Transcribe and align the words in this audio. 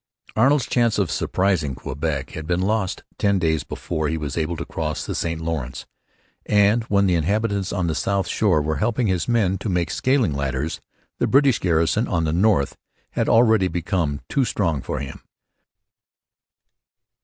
Arnold's 0.35 0.65
chance 0.65 0.97
of 0.97 1.11
surprising 1.11 1.75
Quebec 1.75 2.31
had 2.31 2.47
been 2.47 2.61
lost 2.63 3.03
ten 3.19 3.37
days 3.37 3.63
before 3.63 4.09
he 4.09 4.17
was 4.17 4.35
able 4.35 4.57
to 4.57 4.65
cross 4.65 5.05
the 5.05 5.13
St 5.13 5.39
Lawrence; 5.39 5.85
and 6.47 6.81
when 6.85 7.05
the 7.05 7.13
habitants 7.21 7.71
on 7.71 7.85
the 7.85 7.93
south 7.93 8.27
shore 8.27 8.63
were 8.63 8.77
helping 8.77 9.05
his 9.05 9.27
men 9.27 9.59
to 9.59 9.69
make 9.69 9.91
scaling 9.91 10.33
ladders 10.33 10.81
the 11.19 11.27
British 11.27 11.59
garrison 11.59 12.07
on 12.07 12.23
the 12.23 12.33
north 12.33 12.75
had 13.11 13.29
already 13.29 13.67
become 13.67 14.21
too 14.27 14.43
strong 14.43 14.81
for 14.81 14.97
him. 15.01 15.21